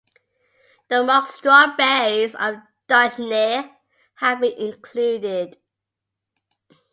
[0.89, 2.55] The mock-strawberries of
[2.89, 3.69] "Duchesnea"
[4.15, 5.57] have been included.